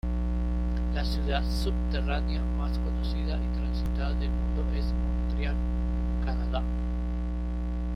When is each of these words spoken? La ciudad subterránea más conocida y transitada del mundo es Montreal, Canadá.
La 0.95 1.05
ciudad 1.05 1.43
subterránea 1.63 2.41
más 2.57 2.71
conocida 2.79 3.37
y 3.37 3.55
transitada 3.55 4.15
del 4.15 4.31
mundo 4.31 4.63
es 4.75 4.85
Montreal, 5.27 5.55
Canadá. 6.25 6.63